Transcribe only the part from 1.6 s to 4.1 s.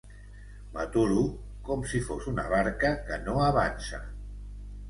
com si fos una barca que no avança.